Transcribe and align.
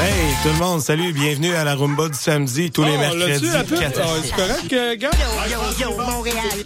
Hey, 0.00 0.34
tout 0.42 0.48
le 0.48 0.54
monde, 0.58 0.80
salut, 0.80 1.12
bienvenue 1.12 1.54
à 1.54 1.64
la 1.64 1.74
rumba 1.74 2.08
du 2.08 2.14
samedi, 2.18 2.70
tous 2.70 2.82
les 2.84 2.92
Oh, 2.94 2.98
mercredis. 2.98 3.46
pub? 3.68 3.78
quatre- 3.78 4.00
Ah, 4.02 4.06
c'est 4.24 4.34
correct, 4.34 4.72
euh, 4.72 4.96
gars? 4.96 5.10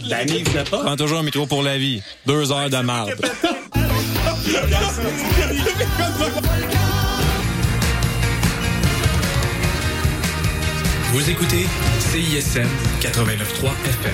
La 0.07 0.25
Nive 0.25 0.55
n'a 0.55 0.63
pas. 0.63 0.79
Prends 0.83 0.95
toujours 0.95 1.19
un 1.19 1.23
métro 1.23 1.45
pour 1.45 1.61
la 1.61 1.77
vie. 1.77 2.01
Deux 2.25 2.51
heures 2.51 2.69
de 2.69 2.77
marde. 2.77 3.13
Vous 11.13 11.29
écoutez 11.29 11.65
CISM 11.99 12.67
89.3 13.01 13.71
FM. 13.85 14.11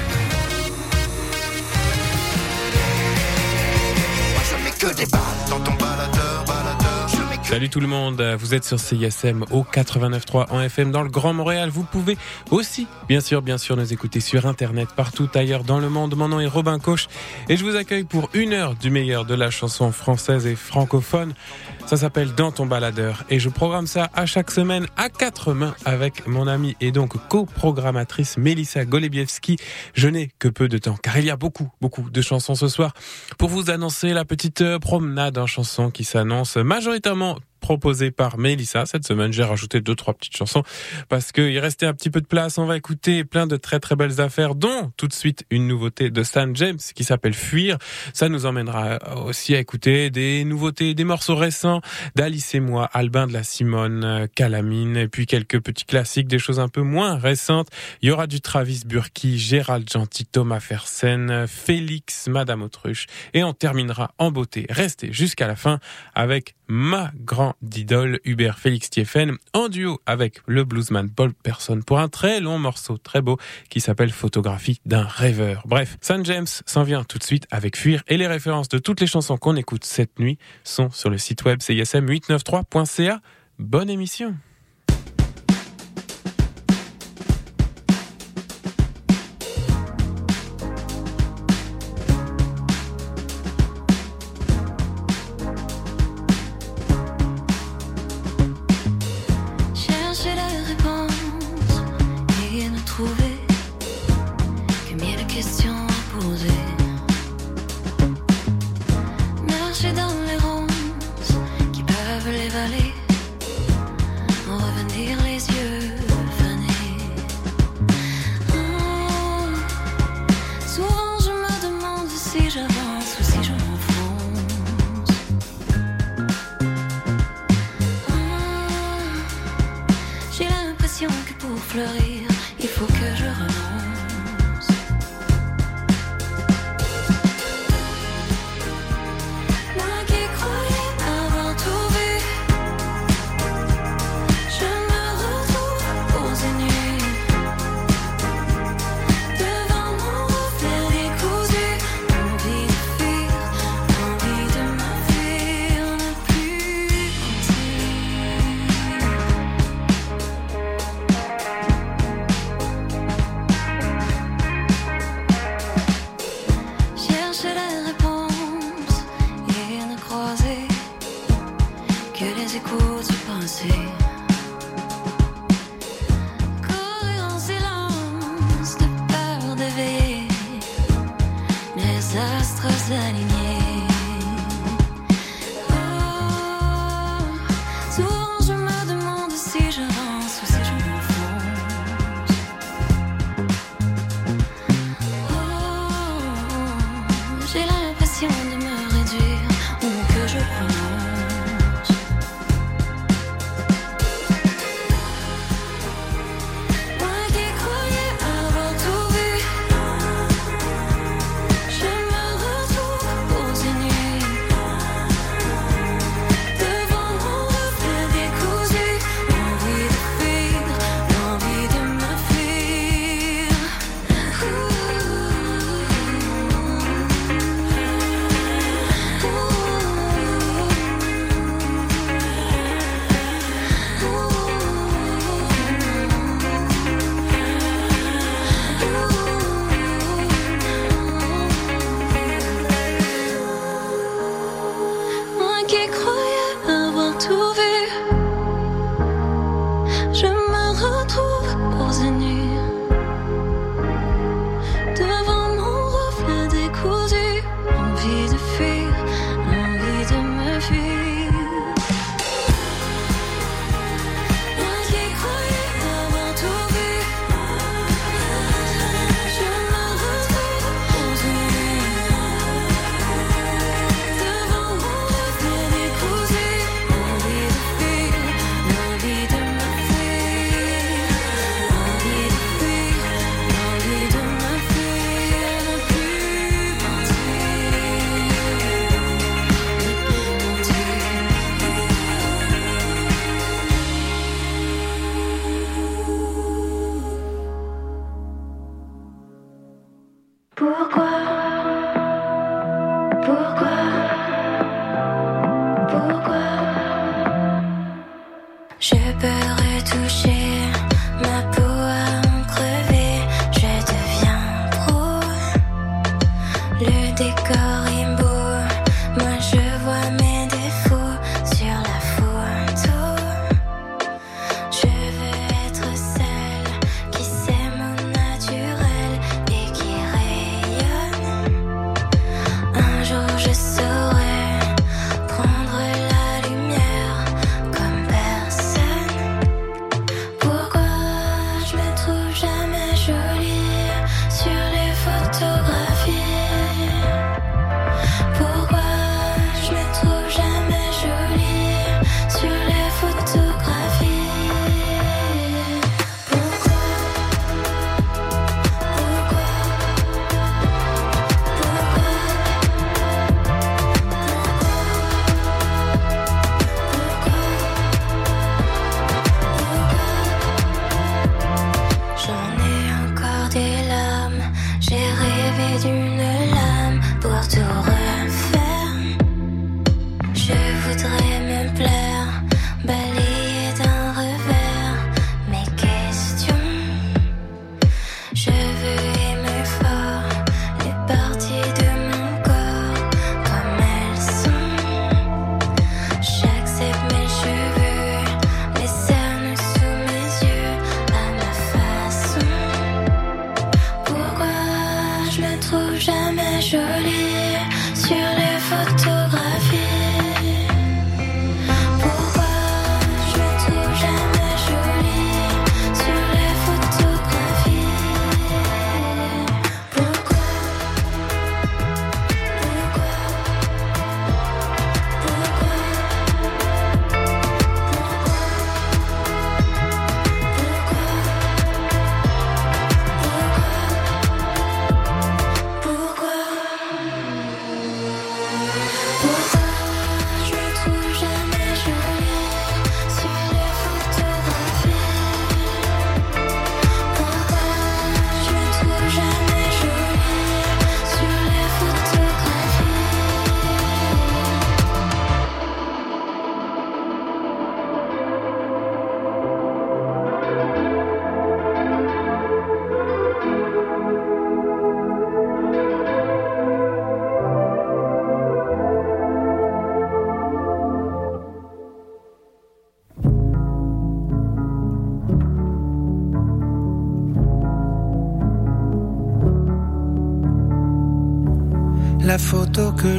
Je 4.50 4.64
mets 4.64 4.71
que 4.71 4.95
des 4.95 5.05
balles 5.07 5.21
dans 5.50 5.59
ton 5.59 5.73
baladeur, 5.73 6.03
Salut 7.54 7.70
tout 7.70 7.82
le 7.82 7.88
monde, 7.88 8.20
vous 8.40 8.56
êtes 8.56 8.64
sur 8.64 8.80
CISM 8.80 9.46
au 9.52 9.62
89.3 9.62 10.50
en 10.50 10.60
FM 10.60 10.89
dans 10.89 11.04
le 11.04 11.10
Grand 11.10 11.34
Montréal. 11.34 11.70
Vous 11.70 11.84
pouvez 11.84 12.18
aussi, 12.50 12.88
bien 13.07 13.21
sûr, 13.21 13.44
bien 13.44 13.60
sûr, 13.60 13.78
nous 13.78 13.94
écouter 13.94 14.21
sur 14.21 14.48
Internet 14.48 14.89
partout 14.96 15.30
ailleurs 15.36 15.64
dans 15.64 15.78
le 15.78 15.88
monde. 15.88 16.16
Mon 16.16 16.30
nom 16.30 16.39
est 16.39 16.47
Robin 16.47 16.80
Coche 16.80 17.10
et 17.50 17.56
je 17.56 17.64
vous 17.64 17.75
accueille 17.75 18.06
pour 18.06 18.32
une 18.34 18.54
heure 18.54 18.74
du 18.74 18.89
meilleur 18.89 19.25
de 19.25 19.36
la 19.36 19.52
chanson 19.52 19.92
française 19.92 20.47
et 20.47 20.56
francophone. 20.56 21.36
Ça 21.86 21.97
s'appelle 21.97 22.33
Dans 22.33 22.51
ton 22.51 22.65
baladeur 22.65 23.23
et 23.29 23.39
je 23.39 23.50
programme 23.50 23.87
ça 23.87 24.10
à 24.14 24.25
chaque 24.25 24.51
semaine 24.51 24.87
à 24.97 25.10
quatre 25.10 25.54
mains 25.54 25.75
avec 25.86 26.25
mon 26.28 26.47
amie 26.47 26.75
et 26.82 26.91
donc 26.91 27.14
coprogrammatrice 27.28 28.37
Melissa 28.37 28.86
Golebiewski. 28.86 29.57
Je 29.93 30.07
n'ai 30.07 30.32
que 30.39 30.47
peu 30.47 30.68
de 30.68 30.77
temps 30.77 30.96
car 30.96 31.18
il 31.18 31.25
y 31.25 31.29
a 31.29 31.36
beaucoup, 31.36 31.69
beaucoup 31.82 32.09
de 32.09 32.22
chansons 32.22 32.55
ce 32.55 32.67
soir 32.67 32.94
pour 33.38 33.50
vous 33.50 33.69
annoncer 33.69 34.14
la 34.14 34.25
petite 34.25 34.61
euh, 34.61 34.80
promenade 34.80 35.38
en 35.38 35.45
chansons 35.45 35.91
qui 35.91 36.03
s'annonce 36.03 36.55
majoritairement 36.58 37.38
proposée 37.64 38.12
par 38.12 38.38
Mélissa. 38.38 38.86
Cette 38.86 39.08
semaine, 39.08 39.31
j'ai 39.31 39.44
rajouté 39.44 39.80
deux, 39.80 39.95
trois 39.95 40.14
petites 40.14 40.36
chansons 40.36 40.64
parce 41.08 41.31
qu'il 41.31 41.58
restait 41.59 41.86
un 41.86 41.94
petit 41.94 42.09
peu 42.09 42.20
de 42.20 42.28
place. 42.28 42.58
On 42.58 42.66
va 42.66 42.75
écouter 42.75 43.23
plein 43.23 43.47
de 43.47 43.55
très, 43.55 43.80
très 43.80 43.95
belles 43.95 44.20
affaires, 44.20 44.53
dont 44.53 44.92
tout 44.97 45.08
de 45.08 45.14
suite 45.14 45.45
une 45.50 45.66
nouveauté 45.66 46.09
de 46.09 46.23
Stan 46.23 46.53
James 46.53 46.78
qui 46.94 47.05
s'appelle 47.05 47.33
Fuir. 47.33 47.78
Ça 48.14 48.28
nous 48.28 48.45
emmènera 48.45 49.00
aussi 49.25 49.55
à 49.55 49.59
écouter 49.59 50.09
des 50.09 50.44
nouveautés, 50.44 50.94
des 50.94 51.05
morceaux 51.05 51.38
récents 51.38 51.80
d'Alice 52.16 52.53
et 52.53 52.59
moi, 52.59 52.89
Albin 52.92 53.28
de 53.28 53.33
la 53.33 53.44
Simone, 53.44 54.27
Calamine, 54.36 54.98
et 54.98 55.08
puis 55.08 55.25
quelques 55.25 55.61
petits 55.61 55.86
classiques, 55.86 56.27
des 56.27 56.39
choses 56.39 56.59
un 56.59 56.67
peu 56.67 56.81
moins 56.81 57.16
récentes. 57.16 57.70
Il 58.02 58.09
y 58.09 58.11
aura 58.11 58.27
du 58.27 58.42
Travis 58.42 58.83
Burki, 58.86 59.39
Gérald 59.39 59.89
Gentil, 59.89 60.25
Thomas 60.25 60.59
Fersen, 60.59 61.48
Félix, 61.48 62.27
Madame 62.27 62.61
Autruche, 62.61 63.08
et 63.33 63.42
on 63.45 63.53
terminera 63.53 64.14
en 64.17 64.31
beauté. 64.31 64.67
Restez 64.70 65.14
jusqu'à 65.14 65.48
la 65.48 65.55
fin 65.55 65.80
avec 66.14 66.55
ma 66.73 67.11
grande 67.13 67.53
idole 67.75 68.19
Hubert 68.25 68.57
Félix 68.57 68.89
Thieffen 68.89 69.38
en 69.53 69.69
duo 69.69 70.02
avec 70.07 70.41
le 70.47 70.63
bluesman 70.63 71.07
Paul 71.07 71.31
Person 71.31 71.81
pour 71.83 71.99
un 71.99 72.09
très 72.09 72.39
long 72.39 72.57
morceau 72.57 72.97
très 72.97 73.21
beau 73.21 73.38
qui 73.69 73.80
s'appelle 73.80 74.11
Photographie 74.11 74.81
d'un 74.83 75.03
rêveur. 75.03 75.61
Bref, 75.67 75.97
San 76.02 76.25
James 76.25 76.47
s'en 76.47 76.81
vient 76.81 77.03
tout 77.03 77.19
de 77.19 77.23
suite 77.23 77.45
avec 77.52 77.77
Fuir 77.77 78.02
et 78.07 78.17
les 78.17 78.25
références 78.25 78.69
de 78.69 78.80
toutes 78.80 79.02
les 79.02 79.07
chansons 79.07 79.38
qu'on 79.38 79.55
écoute 79.55 79.85
cette 79.85 80.17
nuit 80.17 80.39
sont 80.63 80.89
sur 80.89 81.11
le 81.11 81.19
site 81.19 81.45
web 81.45 81.59
cism893.ca. 81.59 83.21
Bonne 83.59 83.91
émission. 83.91 84.33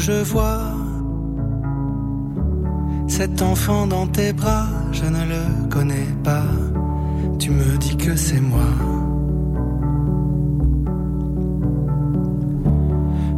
Je 0.06 0.23
vois, 0.23 0.61
cet 3.09 3.41
enfant 3.41 3.87
dans 3.87 4.06
tes 4.06 4.35
bras, 4.35 4.67
je 4.93 5.06
ne 5.17 5.25
le 5.33 5.69
connais 5.71 6.11
pas. 6.23 6.49
Tu 7.38 7.50
me 7.50 7.78
dis 7.78 7.97
que 7.97 8.14
c'est 8.14 8.40
moi. 8.52 8.71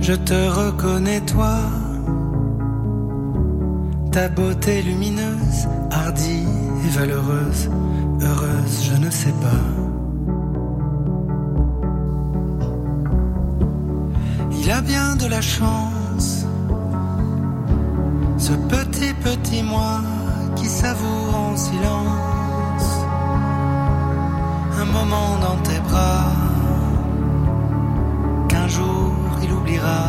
Je 0.01 0.15
te 0.15 0.39
reconnais 0.61 1.21
toi, 1.21 1.57
ta 4.11 4.29
beauté 4.29 4.83
lumineuse, 4.83 5.69
hardie 5.93 6.49
et 6.85 6.91
valeureuse, 6.99 7.71
heureuse, 8.23 8.77
je 8.91 8.97
ne 9.05 9.11
sais 9.11 9.37
pas. 9.45 9.65
Il 14.61 14.71
a 14.73 14.81
bien 14.81 15.15
de 15.15 15.27
la 15.27 15.41
chance, 15.41 15.96
petit 19.27 19.63
moi 19.63 19.95
qui 20.55 20.67
savoure 20.67 21.35
en 21.35 21.57
silence 21.57 22.91
un 24.81 24.89
moment 24.97 25.31
dans 25.47 25.59
tes 25.69 25.81
bras 25.89 26.27
qu'un 28.49 28.69
jour 28.69 29.13
il 29.43 29.51
oubliera. 29.53 30.05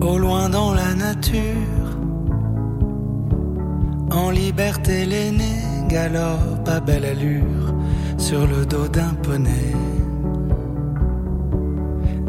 Au 0.00 0.16
loin 0.18 0.48
dans 0.48 0.72
la 0.72 0.94
nature, 0.94 1.88
en 4.10 4.30
liberté 4.30 5.04
l'aîné 5.04 5.54
galope 5.88 6.68
à 6.76 6.80
belle 6.80 7.04
allure 7.04 7.68
sur 8.16 8.46
le 8.46 8.64
dos 8.64 8.88
d'un 8.88 9.14
poney. 9.22 9.83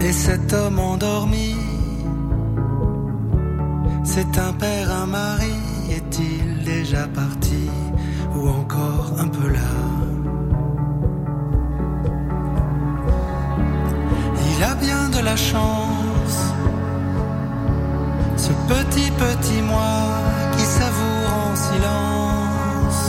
Et 0.07 0.12
cet 0.12 0.53
homme 0.53 0.77
endormi, 0.77 1.55
c'est 4.03 4.38
un 4.38 4.53
père, 4.53 4.88
un 4.91 5.07
mari, 5.07 5.55
est-il 5.89 6.63
déjà 6.63 7.07
parti 7.07 7.67
ou 8.35 8.47
encore 8.47 9.13
un 9.17 9.27
peu 9.27 9.47
là? 9.47 9.74
Il 14.50 14.63
a 14.63 14.75
bien 14.75 15.09
de 15.09 15.21
la 15.25 15.35
chance, 15.35 16.38
ce 18.38 18.51
petit 18.71 19.09
petit 19.24 19.62
moi 19.63 19.97
qui 20.55 20.65
savoure 20.79 21.31
en 21.47 21.55
silence 21.67 23.03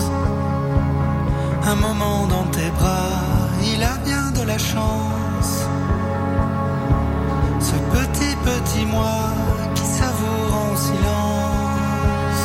un 1.73 1.75
moment 1.75 2.27
dans 2.27 2.47
tes 2.57 2.71
bras. 2.79 3.11
Il 3.71 3.83
a 3.83 3.97
bien 3.99 4.31
de 4.31 4.47
la 4.47 4.57
chance, 4.57 5.26
petit 8.77 8.85
petit 8.85 8.87
moi 8.87 9.33
qui 9.75 9.83
savoure 9.83 10.55
en 10.55 10.77
silence. 10.77 12.43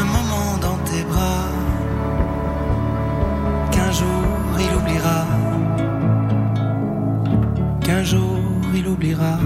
Un 0.00 0.04
moment 0.04 0.58
dans 0.60 0.78
tes 0.84 1.02
bras. 1.04 1.48
Qu'un 3.70 3.92
jour 3.92 4.24
il 4.58 4.76
oubliera, 4.76 5.26
qu'un 7.82 8.02
jour 8.04 8.38
il 8.74 8.86
oubliera. 8.88 9.38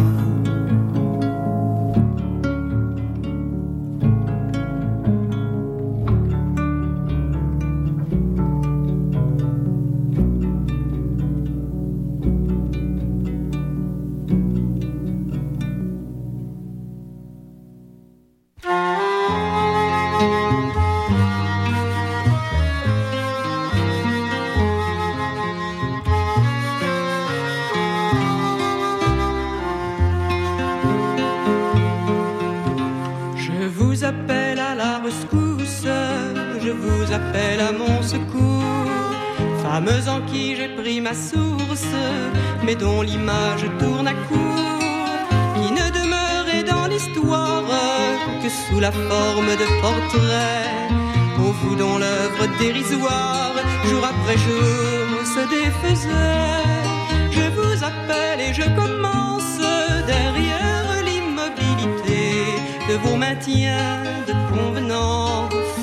De 63.62 64.34
convenance 64.52 65.82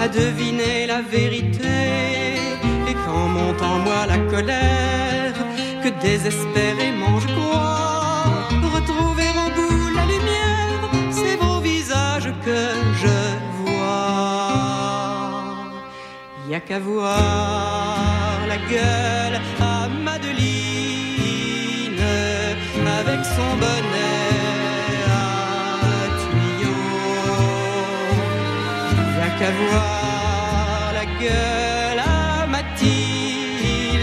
à 0.00 0.08
deviner 0.08 0.86
la 0.86 1.00
vérité. 1.02 1.78
Et 2.88 2.94
quand 3.04 3.28
monte 3.28 3.62
en 3.62 3.78
moi 3.78 4.06
la 4.06 4.18
colère, 4.30 5.34
que 5.82 5.90
désespérément 6.00 7.18
je 7.20 7.28
crois 7.34 7.88
retrouver 8.76 9.28
au 9.44 9.48
bout 9.56 9.88
la 9.98 10.04
lumière, 10.12 10.80
c'est 11.10 11.36
vos 11.36 11.60
visages 11.60 12.32
que 12.44 12.60
je 13.02 13.18
vois. 13.60 14.78
Y 16.48 16.54
a 16.54 16.60
qu'à 16.60 16.78
voir 16.78 18.38
la 18.48 18.58
gueule 18.72 19.40
à 19.60 19.88
Madeline 20.06 20.38
avec 23.00 23.20
son 23.36 23.50
bonnet 23.62 24.17
Y 29.48 29.50
a 29.50 29.54
qu'à 29.54 29.60
voir 29.70 30.92
la 30.92 31.06
gueule 31.20 32.00
à 32.00 32.46
Mathilde 32.46 33.98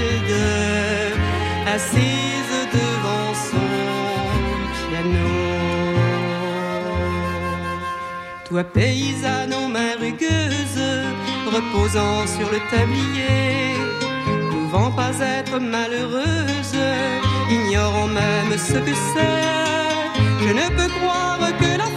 assise 1.67 2.57
devant 2.73 3.33
son 3.49 3.69
piano. 4.89 5.29
Toi 8.47 8.63
paysanne 8.63 9.53
aux 9.53 9.67
mains 9.67 9.97
rugueuses, 9.99 10.87
reposant 11.45 12.25
sur 12.25 12.49
le 12.51 12.59
tablier, 12.71 13.75
pouvant 14.49 14.91
pas 14.91 15.13
être 15.19 15.59
malheureuse, 15.59 16.77
ignorant 17.51 18.07
même 18.07 18.57
ce 18.57 18.79
que 18.85 18.95
c'est. 19.13 19.53
Je 20.41 20.51
ne 20.53 20.67
peux 20.77 20.89
croire 20.99 21.39
que 21.59 21.69
la 21.77 21.89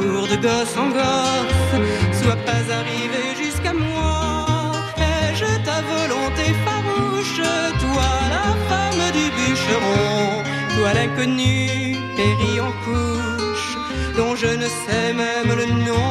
de 0.00 0.36
gosse 0.36 0.76
en 0.76 0.88
gosse, 0.88 2.22
soit 2.22 2.36
pas 2.46 2.64
arrivé 2.72 3.22
jusqu'à 3.42 3.72
moi. 3.72 4.72
Ai-je 4.96 5.50
ta 5.64 5.80
volonté 5.82 6.54
farouche, 6.64 7.40
toi 7.80 8.10
la 8.30 8.48
femme 8.68 9.04
du 9.12 9.26
bûcheron, 9.36 10.42
toi 10.76 10.94
l'inconnu 10.94 11.96
péri 12.16 12.60
en 12.60 12.72
couche, 12.84 13.76
dont 14.16 14.34
je 14.34 14.46
ne 14.46 14.68
sais 14.84 15.12
même 15.12 15.56
le 15.56 15.66
nom, 15.66 16.10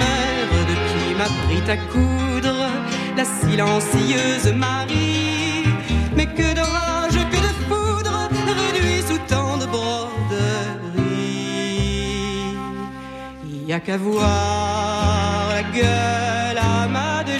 mère 0.00 0.52
de 0.68 0.74
qui 0.88 1.14
m'apprit 1.18 1.70
à 1.70 1.76
coudre, 1.92 2.66
la 3.16 3.24
silencieuse 3.24 4.52
Marie. 4.54 5.64
Mais 6.16 6.26
que 6.26 6.54
de 6.54 6.60
Y 13.70 13.72
a 13.72 13.78
qu'à 13.78 13.98
voir 13.98 15.50
la 15.54 15.62
gueule 15.62 16.58
à 16.58 16.88
Madeline 16.88 17.38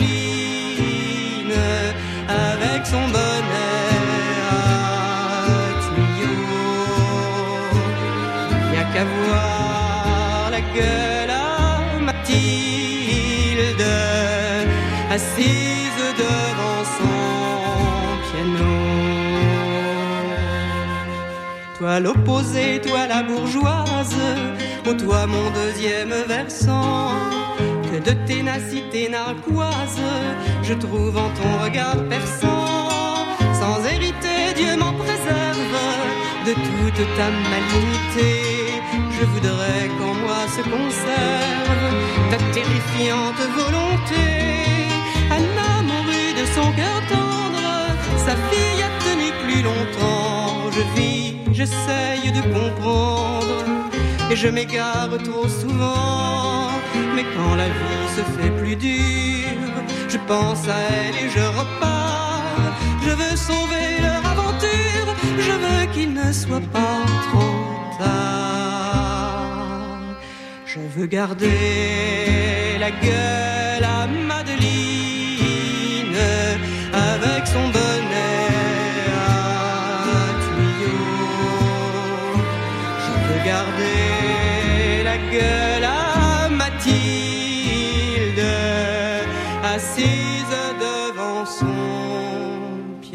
avec 2.29 2.87
son 2.87 3.05
bonnet 3.17 3.89
à 4.49 4.63
tuyaux. 5.83 6.71
Y 8.73 8.77
a 8.77 8.85
qu'à 8.93 9.05
voir 9.05 10.51
la 10.53 10.61
gueule 10.77 11.31
à 11.31 11.99
Mathilde 11.99 13.87
assise 15.11 16.05
devant 16.17 16.85
son 16.97 17.20
Toi 21.81 21.99
l'opposé, 21.99 22.79
toi 22.87 23.07
la 23.07 23.23
bourgeoise, 23.23 24.15
ô 24.87 24.93
toi 24.93 25.27
mon 25.27 25.51
deuxième 25.53 26.13
versant. 26.29 27.13
Que 27.91 27.97
de 27.99 28.15
ténacité 28.27 29.09
narquoise, 29.09 30.03
je 30.63 30.75
trouve 30.75 31.17
en 31.17 31.31
ton 31.31 31.65
regard 31.65 31.97
perçant. 32.11 33.25
Sans 33.55 33.83
hériter, 33.87 34.53
Dieu 34.55 34.77
m'en 34.77 34.93
préserve 34.93 35.75
de 36.45 36.53
toute 36.53 37.03
ta 37.17 37.31
malignité. 37.49 38.29
Je 39.19 39.25
voudrais 39.25 39.89
qu'en 39.99 40.13
moi 40.25 40.43
se 40.55 40.61
conserve 40.61 41.83
ta 42.31 42.37
terrifiante 42.53 43.41
volonté. 43.57 44.27
Anna 45.31 45.81
mourut 45.89 46.33
de 46.41 46.45
son 46.55 46.71
cœur 46.73 47.01
tendre, 47.09 47.65
sa 48.19 48.37
fille 48.51 48.83
a 48.83 48.91
tenu 49.03 49.33
plus 49.45 49.63
longtemps. 49.63 50.71
Je 50.73 51.01
vis, 51.01 51.40
j'essaye 51.61 52.33
de 52.33 52.43
comprendre, 52.59 53.65
et 54.31 54.37
je 54.37 54.49
m'égare 54.49 55.15
trop 55.29 55.47
souvent. 55.47 56.71
Mais 57.15 57.25
quand 57.35 57.55
la 57.63 57.69
vie 57.79 58.07
se 58.17 58.23
fait 58.35 58.53
plus 58.61 58.77
dure, 58.77 59.77
je 60.09 60.19
pense 60.27 60.63
à 60.69 60.79
elle 60.97 61.17
et 61.25 61.29
je 61.37 61.45
repars. 61.61 62.73
Je 63.05 63.11
veux 63.21 63.37
sauver 63.49 63.89
leur 64.07 64.23
aventure, 64.33 65.09
je 65.47 65.55
veux 65.65 65.85
qu'il 65.93 66.11
ne 66.15 66.33
soit 66.33 66.67
pas 66.79 67.01
trop 67.29 67.57
tard. 67.99 69.19
Je 70.65 70.81
veux 70.95 71.09
garder 71.19 72.79
la 72.85 72.91
gueule 72.91 73.87
à 73.99 74.07
Madeline 74.31 76.17
avec 76.93 77.43
son 77.55 77.67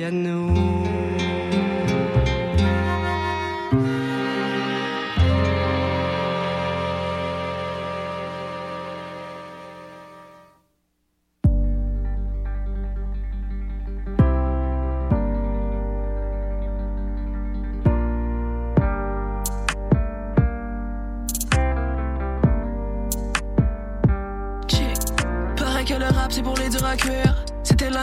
piano. 0.05 0.74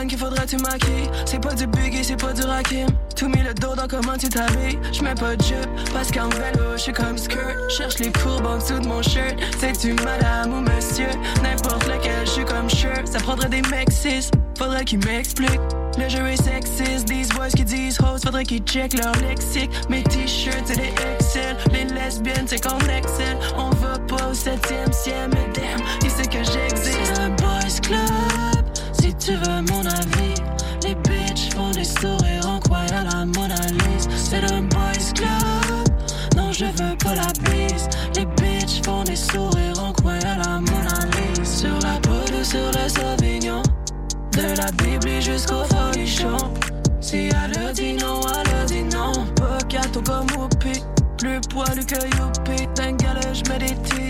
Qu'il 0.09 0.19
faudrait 0.19 0.47
tu 0.47 0.57
maquilles. 0.57 1.09
C'est 1.25 1.41
pas 1.41 1.55
du 1.55 1.67
buggy, 1.67 2.03
c'est 2.03 2.17
pas 2.17 2.33
du 2.33 2.43
rakim. 2.43 2.87
Tout 3.15 3.29
mis 3.29 3.43
le 3.43 3.55
dos 3.55 3.75
dans 3.77 3.87
comment 3.87 4.17
tu 4.19 4.29
t'habilles. 4.29 4.79
J'mets 4.93 5.15
pas 5.15 5.37
de 5.37 5.43
jupe 5.43 5.71
parce 5.93 6.11
qu'en 6.11 6.29
vélo, 6.29 6.77
j'suis 6.77 6.93
comme 6.93 7.17
skirt. 7.17 7.57
Cherche 7.71 7.99
les 8.01 8.11
courbes 8.11 8.47
en 8.47 8.59
dessous 8.59 8.81
de 8.81 8.87
mon 8.89 9.01
shirt. 9.01 9.37
C'est-tu 9.61 9.95
madame 9.95 10.53
ou 10.53 10.61
monsieur? 10.61 11.09
N'importe 11.43 11.87
lequel, 11.87 12.27
j'suis 12.27 12.45
comme 12.45 12.69
shirt. 12.69 13.07
Ça 13.07 13.19
prendrait 13.21 13.49
des 13.49 13.63
mecs 13.63 13.93
cis, 13.93 14.29
faudrait 14.59 14.85
qu'ils 14.85 15.05
m'expliquent. 15.07 15.61
Le 15.99 16.09
jeu 16.09 16.27
est 16.27 16.43
sexiste, 16.43 17.07
these 17.07 17.29
boys 17.29 17.51
qui 17.51 17.65
disent 17.65 17.99
host, 18.01 18.25
faudrait 18.25 18.45
qu'ils 18.45 18.63
check 18.65 18.95
leur 18.95 19.15
lexique. 19.21 19.71
Mes 19.89 20.03
t-shirts, 20.03 20.65
c'est 20.65 20.77
des 20.77 20.93
Excel. 21.15 21.57
Les 21.73 21.85
lesbiennes, 21.85 22.47
c'est 22.47 22.63
qu'on 22.67 22.79
excelle. 22.79 23.37
On 23.57 23.71
va 23.71 23.99
pas 23.99 24.29
au 24.31 24.35
septième 24.35 24.93
ciel, 24.93 25.31
mais 25.31 25.53
damn, 25.55 25.87
il 26.03 26.11
sait 26.11 26.27
que 26.27 26.43
j'existe. 26.43 27.21
Boys 27.39 27.81
club, 27.83 28.65
si 28.93 29.15
tu 29.15 29.33
veux 29.35 29.63
mon 29.71 29.82
jusqu'au 45.33 45.65
folichon. 45.65 46.37
Si 47.01 47.29
elle 47.29 47.59
a 47.59 47.73
dit 47.73 47.95
non, 47.95 48.21
elle 48.35 48.55
a 48.55 48.65
dit 48.65 48.85
non. 48.85 49.13
Pas 49.37 49.59
gâteau 49.69 50.03
comme 50.03 50.27
Whoopi. 50.37 50.83
Plus 51.19 51.41
poilu 51.49 51.85
que 51.85 52.01
Youpi. 52.17 52.67
D'un 52.75 52.93
gars, 52.93 53.33
je 53.33 53.43
mets 53.51 53.59
des 53.59 53.75
teases. 53.83 54.02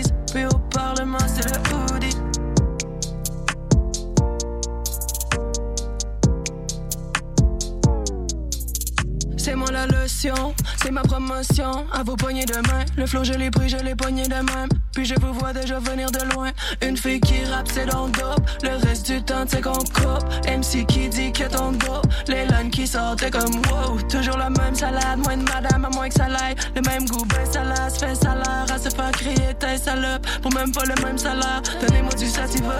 C'est 10.81 10.91
ma 10.91 11.01
promotion. 11.01 11.85
À 11.91 12.03
vos 12.03 12.15
poignées 12.15 12.45
de 12.45 12.55
main, 12.55 12.85
le 12.97 13.05
flow 13.05 13.23
je 13.23 13.33
l'ai 13.33 13.51
pris, 13.51 13.67
je 13.67 13.77
l'ai 13.77 13.95
poigné 13.95 14.23
de 14.23 14.35
même. 14.35 14.69
Puis 14.93 15.05
je 15.05 15.15
vous 15.19 15.33
vois 15.33 15.51
déjà 15.51 15.79
venir 15.79 16.11
de 16.11 16.33
loin. 16.33 16.51
Une 16.81 16.95
fille 16.95 17.19
qui 17.19 17.43
rappe, 17.45 17.67
c'est 17.73 17.85
dans 17.85 18.05
le 18.05 18.11
dope. 18.11 18.47
Le 18.63 18.85
reste 18.85 19.11
du 19.11 19.21
temps, 19.21 19.43
c'est 19.47 19.61
qu'on 19.61 19.73
coupe. 19.73 20.23
MC 20.47 20.85
qui 20.85 21.09
dit 21.09 21.31
que 21.33 21.43
ton 21.43 21.71
dos. 21.73 22.01
Les 22.27 22.45
lines 22.45 22.69
qui 22.69 22.87
sortent, 22.87 23.19
t'es 23.19 23.31
comme 23.31 23.55
wow. 23.69 23.99
Toujours 24.09 24.37
la 24.37 24.49
même 24.49 24.75
salade, 24.75 25.19
moins 25.19 25.35
de 25.35 25.43
madame, 25.43 25.85
à 25.85 25.89
moins 25.89 26.07
que 26.07 26.15
ça 26.15 26.29
l'aille. 26.29 26.55
Le 26.75 26.81
même 26.81 27.05
goût, 27.07 27.25
ben 27.25 27.45
salade, 27.51 27.91
fait 27.91 28.15
salaire. 28.15 28.65
À 28.73 28.77
se 28.77 28.89
faire 28.89 29.11
crier, 29.11 29.53
t'es 29.59 29.77
salope. 29.77 30.25
Pour 30.41 30.53
même 30.53 30.71
pas 30.71 30.85
le 30.85 30.95
même 31.03 31.17
salaire. 31.17 31.61
Donnez-moi 31.81 32.13
du 32.13 32.27
sativa. 32.27 32.77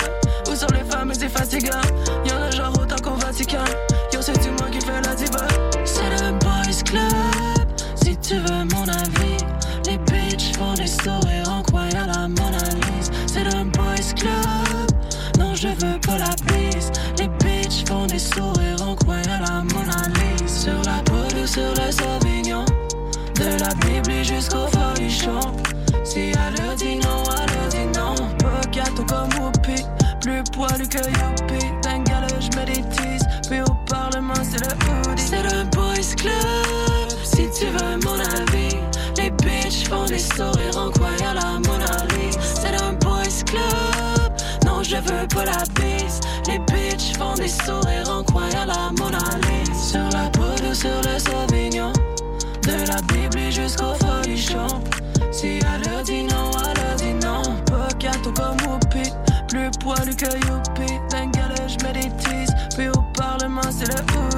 Ou 0.50 0.56
sur 0.56 0.70
les 0.70 0.84
femmes, 0.90 1.12
c'est 1.14 1.30
fatigant. 1.30 1.82
Y'en 2.26 2.42
a 2.42 2.52
genre 2.52 2.74
autant 2.80 3.02
qu'au 3.04 3.16
Vatican. 3.16 3.66
Yo, 4.14 4.22
c'est 4.22 4.40
du 4.42 4.50
moi 4.52 4.70
qui 4.72 4.80
fait 4.80 5.02
la 5.02 5.16
diva. 5.16 5.48
C'est 5.84 6.10
le 6.24 6.32
boys 6.40 6.84
club. 6.86 7.23
Tu 8.24 8.36
veux 8.36 8.64
mon 8.74 8.88
avis, 8.88 9.38
les 9.86 9.98
bitches 9.98 10.56
font 10.58 10.74
des 10.76 10.88
sourires 10.88 11.50
en 11.50 11.62
croyant 11.62 12.06
la 12.08 12.30
Mona. 12.30 12.58
C'est 13.28 13.44
le 13.44 13.66
boys 13.66 14.14
club. 14.16 15.38
Non, 15.38 15.54
je 15.54 15.68
veux 15.68 16.00
pas 16.00 16.18
la 16.18 16.34
bise. 16.48 16.90
Les 17.20 17.28
bitches 17.28 17.86
font 17.86 18.06
des 18.06 18.20
sourires 18.20 18.82
en 18.82 18.96
croyant 18.96 19.42
la 19.46 19.64
Mona. 19.74 19.98
Sur 20.48 20.82
la 20.84 21.04
peau 21.04 21.36
ou 21.38 21.46
sur 21.46 21.74
le 21.74 21.92
sauvignon. 21.92 22.64
De 23.36 23.60
la 23.60 23.76
Bible 23.86 24.24
jusqu'au 24.24 24.68
folichon. 24.68 25.42
Si 26.06 26.32
elle 26.32 26.64
leur 26.64 26.76
dit 26.76 26.96
non, 26.96 27.24
elle 27.30 27.54
leur 27.56 27.68
dit 27.68 28.00
non. 28.00 28.16
Pas 28.38 28.62
gâteau 28.72 29.04
comme 29.04 29.30
Whoopi. 29.38 29.84
Plus 30.22 30.44
poilu 30.54 30.88
que 30.88 31.00
Youpi. 31.00 31.66
D'un 31.82 32.00
galère, 32.04 32.40
je 32.40 32.58
me. 32.58 32.64
Puis 33.50 33.60
au 33.60 33.74
Parlement, 33.86 34.34
c'est 34.42 34.64
le 34.64 35.10
hoodie. 35.10 35.22
C'est 35.22 35.44
le 35.44 35.66
boys 35.72 36.16
club. 36.16 36.63
La 45.36 45.64
bise. 45.76 46.22
Les 46.48 46.60
bitches 46.60 47.18
font 47.18 47.34
des 47.34 47.48
sourires 47.48 48.10
en 48.10 48.24
croyant 48.24 48.66
la 48.66 48.92
Mona 48.98 49.18
Lisa. 49.44 49.74
Sur 49.74 50.10
la 50.18 50.30
peau 50.30 50.54
ou 50.70 50.74
sur 50.74 51.02
le 51.02 51.20
Sauvignon. 51.20 51.92
De 52.62 52.88
la 52.88 53.02
Bible 53.12 53.52
jusqu'au 53.52 53.94
folichon. 53.96 54.82
Si 55.32 55.60
elle 55.60 55.82
leur 55.90 56.04
dit 56.04 56.24
non, 56.24 56.52
elle 56.66 56.82
leur 56.82 56.96
dit 56.96 57.14
non. 57.26 57.42
Pas 57.66 57.90
comme 58.24 58.58
Whoopi. 58.66 59.12
Plus 59.50 59.72
poilu 59.82 60.16
que 60.16 60.34
Youpi. 60.48 60.94
D'un 61.10 61.30
galère, 61.32 61.68
je. 61.68 61.78
Puis 62.76 62.90
au 62.90 63.04
Parlement, 63.16 63.62
c'est 63.70 63.88
le 63.88 64.00
hoodie. 64.00 64.33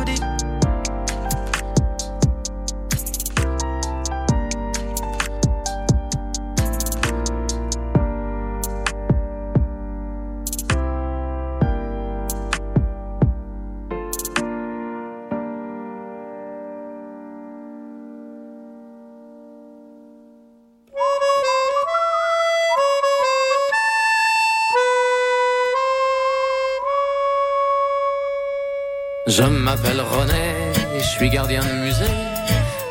Je 29.27 29.41
m'appelle 29.41 30.01
René 30.01 30.53
et 30.95 30.99
je 30.99 31.09
suis 31.17 31.29
gardien 31.31 31.63
de 31.63 31.71
musée, 31.83 32.13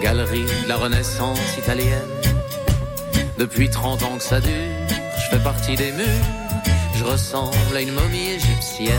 galerie 0.02 0.42
de 0.64 0.68
la 0.68 0.76
Renaissance 0.76 1.38
italienne. 1.56 2.10
Depuis 3.38 3.70
30 3.70 4.02
ans 4.02 4.16
que 4.16 4.22
ça 4.22 4.40
dure, 4.40 4.50
je 4.88 5.36
fais 5.36 5.42
partie 5.44 5.76
des 5.76 5.92
murs, 5.92 6.06
je 6.96 7.04
ressemble 7.04 7.76
à 7.76 7.80
une 7.80 7.92
momie 7.92 8.30
égyptienne. 8.30 8.90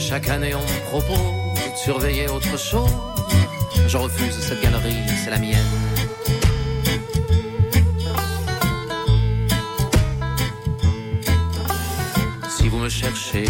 Chaque 0.00 0.28
année 0.28 0.52
on 0.56 0.62
me 0.62 0.80
propose 0.90 1.16
de 1.16 1.76
surveiller 1.76 2.28
autre 2.28 2.58
chose, 2.58 2.90
je 3.86 3.96
refuse 3.96 4.34
cette 4.40 4.62
galerie, 4.62 4.96
c'est 5.22 5.30
la 5.30 5.38
mienne. 5.38 5.58
Si 12.48 12.68
vous 12.68 12.78
me 12.78 12.88
cherchez, 12.88 13.44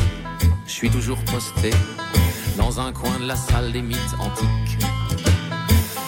je 0.66 0.72
suis 0.72 0.90
toujours 0.90 1.18
posté 1.24 1.70
dans 2.56 2.80
un 2.80 2.92
coin 2.92 3.18
de 3.18 3.26
la 3.26 3.36
salle 3.36 3.72
des 3.72 3.82
mythes 3.82 4.14
antiques. 4.18 4.84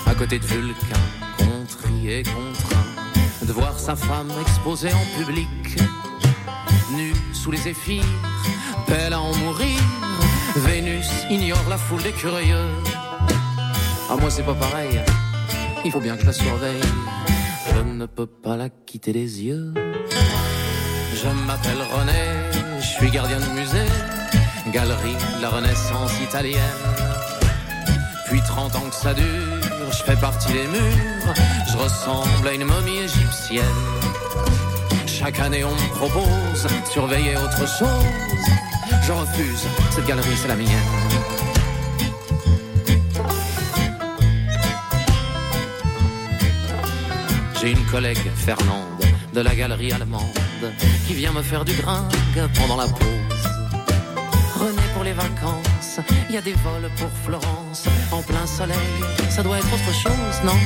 À 0.07 0.15
côté 0.15 0.39
de 0.39 0.45
Vulcain, 0.45 1.01
contrit 1.39 2.11
et 2.11 2.23
contraint 2.23 3.47
de 3.47 3.53
voir 3.53 3.79
sa 3.79 3.97
femme 3.97 4.31
exposée 4.41 4.93
en 4.93 5.19
public, 5.19 5.79
nue 6.97 7.15
sous 7.33 7.51
les 7.51 7.59
zéphyrs, 7.59 8.03
belle 8.89 9.13
à 9.13 9.21
en 9.21 9.35
mourir. 9.37 9.79
Vénus 10.57 11.09
ignore 11.31 11.69
la 11.69 11.77
foule 11.77 12.03
des 12.03 12.13
curieux. 12.13 12.69
Ah, 14.09 14.17
moi, 14.19 14.31
c'est 14.31 14.45
pas 14.45 14.55
pareil, 14.55 15.01
il 15.85 15.91
faut 15.91 16.01
bien 16.01 16.17
que 16.17 16.23
je 16.23 16.27
la 16.27 16.33
surveille. 16.33 16.81
Je 17.75 17.83
ne 17.83 18.07
peux 18.07 18.27
pas 18.27 18.57
la 18.57 18.69
quitter 18.69 19.13
des 19.13 19.43
yeux. 19.43 19.75
Je 21.15 21.29
m'appelle 21.47 21.83
René, 21.93 22.81
je 22.81 22.87
suis 22.87 23.11
gardien 23.11 23.39
de 23.41 23.61
musée 23.61 24.16
galerie 24.77 25.17
de 25.39 25.41
la 25.41 25.49
Renaissance 25.49 26.13
italienne. 26.21 26.61
Puis 28.29 28.43
30 28.43 28.77
ans 28.77 28.91
que 28.91 28.95
ça 28.95 29.15
dure, 29.15 29.63
je 29.91 30.03
fais 30.05 30.17
partie 30.17 30.53
des 30.53 30.67
murs, 30.67 31.35
je 31.73 31.79
ressemble 31.79 32.47
à 32.47 32.53
une 32.53 32.65
momie 32.65 32.99
égyptienne. 32.99 33.65
Chaque 35.07 35.41
année 35.41 35.65
on 35.65 35.73
me 35.73 35.89
propose 35.95 36.67
surveiller 36.93 37.39
autre 37.39 37.67
chose, 37.67 38.45
je 39.03 39.13
refuse, 39.13 39.65
cette 39.93 40.05
galerie 40.05 40.37
c'est 40.43 40.49
la 40.49 40.57
mienne. 40.57 40.69
J'ai 47.59 47.71
une 47.71 47.87
collègue, 47.87 48.31
Fernande, 48.35 49.03
de 49.33 49.41
la 49.41 49.55
galerie 49.55 49.93
allemande, 49.93 50.39
qui 51.07 51.15
vient 51.15 51.33
me 51.33 51.41
faire 51.41 51.65
du 51.65 51.73
gringue 51.73 52.13
pendant 52.59 52.77
la 52.77 52.89
pause. 52.89 53.16
René 54.67 54.83
pour 54.95 55.05
les 55.05 55.13
vacances, 55.13 56.01
il 56.29 56.35
y 56.35 56.39
a 56.39 56.41
des 56.41 56.55
vols 56.55 56.91
pour 56.99 57.09
Florence, 57.25 57.85
en 58.11 58.21
plein 58.21 58.47
soleil, 58.47 58.77
ça 59.31 59.45
doit 59.45 59.59
être 59.59 59.67
autre 59.73 59.95
chose, 59.95 60.43
non? 60.45 60.59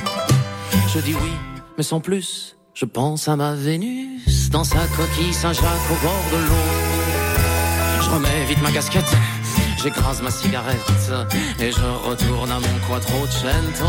Je 0.89 1.01
dis 1.01 1.15
oui, 1.15 1.33
mais 1.77 1.83
sans 1.83 2.01
plus, 2.01 2.57
je 2.73 2.87
pense 2.87 3.29
à 3.29 3.37
ma 3.37 3.55
Vénus, 3.55 4.49
dans 4.49 4.65
sa 4.65 4.79
coquille 4.97 5.35
Saint-Jacques 5.35 5.91
au 5.91 6.03
bord 6.03 6.25
de 6.33 6.39
l'eau. 6.47 8.03
Je 8.03 8.09
remets 8.09 8.45
vite 8.49 8.63
ma 8.63 8.73
casquette, 8.73 9.13
j'écrase 9.83 10.23
ma 10.23 10.31
cigarette, 10.31 11.13
et 11.59 11.71
je 11.71 12.09
retourne 12.09 12.51
à 12.51 12.59
mon 12.59 12.79
Quattrocento. 12.89 13.85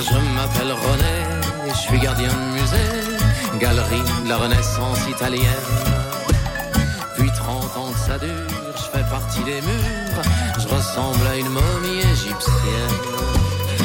Je 0.00 0.18
m'appelle 0.34 0.72
René, 0.72 1.68
je 1.68 1.78
suis 1.78 2.00
gardien 2.00 2.28
de 2.28 2.60
musée, 2.60 3.60
galerie 3.60 4.02
de 4.24 4.28
la 4.28 4.38
Renaissance 4.38 5.06
italienne. 5.08 5.46
Puis 7.16 7.30
30 7.30 7.76
ans 7.76 7.92
que 7.92 7.98
ça 8.00 8.18
dure, 8.18 8.61
partie 9.12 9.44
des 9.44 9.60
murs, 9.60 10.22
je 10.58 10.66
ressemble 10.68 11.26
à 11.26 11.36
une 11.36 11.50
momie 11.50 11.98
égyptienne. 11.98 12.96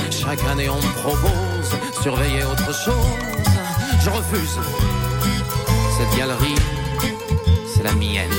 Chaque 0.10 0.42
année 0.46 0.70
on 0.70 0.78
me 0.78 0.94
propose 1.02 1.70
surveiller 2.02 2.46
autre 2.46 2.74
chose, 2.74 2.96
je 4.00 4.10
refuse. 4.10 4.58
Cette 5.98 6.18
galerie, 6.18 6.56
c'est 7.76 7.84
la 7.84 7.92
mienne. 7.92 8.32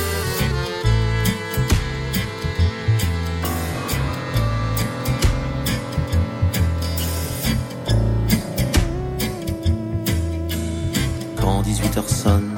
Quand 11.39 11.61
18h 11.61 12.09
sonne, 12.09 12.51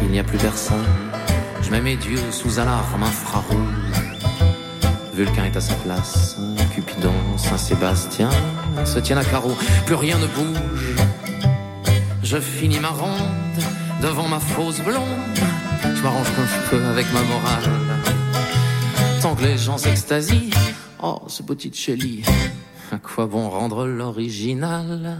il 0.00 0.08
n'y 0.08 0.20
a 0.20 0.24
plus 0.24 0.38
personne. 0.38 1.17
Je 1.68 1.72
mets 1.74 1.82
mes 1.82 1.96
dieux 1.96 2.32
sous 2.32 2.58
alarme 2.58 3.02
infrarouge. 3.02 3.58
Vulcain 5.12 5.44
est 5.44 5.54
à 5.54 5.60
sa 5.60 5.74
place, 5.74 6.38
Cupidon, 6.74 7.12
Saint-Sébastien 7.36 8.30
se 8.86 8.98
tiennent 8.98 9.18
à 9.18 9.24
carreau, 9.24 9.54
plus 9.84 9.94
rien 9.94 10.16
ne 10.16 10.26
bouge. 10.28 10.94
Je 12.22 12.38
finis 12.40 12.80
ma 12.80 12.88
ronde 12.88 13.10
devant 14.00 14.28
ma 14.28 14.40
fausse 14.40 14.80
blonde. 14.80 15.04
Je 15.94 16.00
m'arrange 16.00 16.30
comme 16.34 16.46
je 16.46 16.70
peux 16.70 16.86
avec 16.86 17.04
ma 17.12 17.20
morale. 17.20 17.70
Tant 19.20 19.34
que 19.34 19.42
les 19.42 19.58
gens 19.58 19.76
s'extasient, 19.76 20.48
oh 21.02 21.20
ce 21.26 21.42
petit 21.42 21.70
Chélie, 21.74 22.24
à 22.90 22.96
quoi 22.96 23.26
bon 23.26 23.46
rendre 23.50 23.84
l'original? 23.84 25.18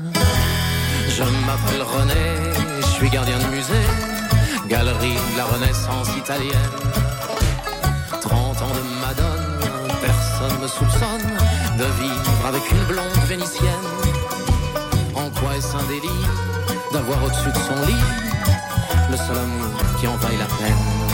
Je 1.10 1.24
m'appelle 1.24 1.82
René, 1.82 2.54
je 2.80 2.86
suis 2.86 3.10
gardien 3.10 3.38
de 3.38 3.54
musée, 3.54 4.17
galerie 4.68 5.14
de 5.32 5.36
la 5.38 5.44
Renaissance 5.46 6.08
italienne. 6.16 6.52
30 8.20 8.62
ans 8.62 8.74
de 8.74 8.82
Madone, 9.00 9.88
personne 10.02 10.60
me 10.60 10.68
soupçonne 10.68 11.28
de 11.78 11.84
vivre 12.02 12.46
avec 12.46 12.62
une 12.70 12.84
blonde 12.84 13.24
vénitienne. 13.26 13.88
En 15.14 15.30
quoi 15.40 15.56
est-ce 15.56 15.74
un 15.74 15.88
délit 15.88 16.26
d'avoir 16.92 17.24
au-dessus 17.24 17.50
de 17.50 17.58
son 17.58 17.86
lit 17.86 18.04
le 19.10 19.16
seul 19.16 19.38
amour 19.38 19.98
qui 19.98 20.06
en 20.06 20.16
vaille 20.16 20.36
la 20.36 20.44
peine? 20.44 21.07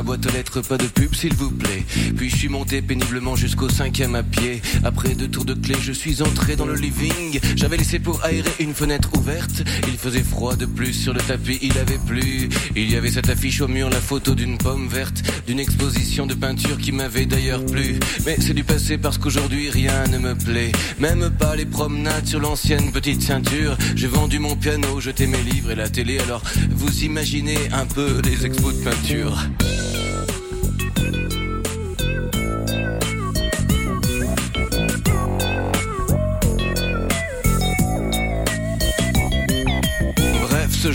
Ma 0.00 0.04
boîte 0.04 0.24
aux 0.24 0.32
lettres 0.32 0.62
pas 0.62 0.78
de 0.78 0.86
pub 0.86 1.14
s'il 1.14 1.34
vous 1.34 1.50
plaît. 1.50 1.84
Puis 2.16 2.30
je 2.30 2.36
suis 2.36 2.48
monté 2.48 2.80
péniblement 2.80 3.36
jusqu'au 3.36 3.68
cinquième 3.68 4.14
à 4.14 4.22
pied. 4.22 4.62
Après 4.82 5.10
deux 5.10 5.28
tours 5.28 5.44
de 5.44 5.52
clé, 5.52 5.74
je 5.78 5.92
suis 5.92 6.22
entré 6.22 6.56
dans 6.56 6.64
le 6.64 6.74
living. 6.74 7.38
J'avais 7.54 7.76
laissé 7.76 7.98
pour 7.98 8.24
aérer 8.24 8.50
une 8.60 8.72
fenêtre 8.72 9.10
ouverte. 9.18 9.62
Il 9.88 9.98
faisait 9.98 10.22
froid 10.22 10.56
de 10.56 10.64
plus 10.64 10.94
sur 10.94 11.12
le 11.12 11.20
tapis, 11.20 11.58
il 11.60 11.76
avait 11.76 11.98
plu. 12.06 12.48
Il 12.76 12.90
y 12.90 12.96
avait 12.96 13.10
cette 13.10 13.28
affiche 13.28 13.60
au 13.60 13.68
mur, 13.68 13.90
la 13.90 14.00
photo 14.00 14.34
d'une 14.34 14.56
pomme 14.56 14.88
verte, 14.88 15.22
d'une 15.46 15.60
exposition 15.60 16.24
de 16.24 16.32
peinture 16.32 16.78
qui 16.78 16.92
m'avait 16.92 17.26
d'ailleurs 17.26 17.66
plu. 17.66 18.00
Mais 18.24 18.36
c'est 18.40 18.54
du 18.54 18.64
passé 18.64 18.96
parce 18.96 19.18
qu'aujourd'hui 19.18 19.68
rien 19.68 20.06
ne 20.06 20.16
me 20.16 20.34
plaît. 20.34 20.72
Même 20.98 21.28
pas 21.38 21.56
les 21.56 21.66
promenades 21.66 22.26
sur 22.26 22.40
l'ancienne 22.40 22.90
petite 22.90 23.20
ceinture. 23.20 23.76
J'ai 23.96 24.08
vendu 24.08 24.38
mon 24.38 24.56
piano, 24.56 24.98
jeté 24.98 25.26
mes 25.26 25.42
livres 25.42 25.72
et 25.72 25.76
la 25.76 25.90
télé. 25.90 26.18
Alors 26.20 26.42
vous 26.70 27.04
imaginez 27.04 27.58
un 27.72 27.84
peu 27.84 28.22
les 28.24 28.46
expos 28.46 28.74
de 28.74 28.82
peinture. 28.82 29.36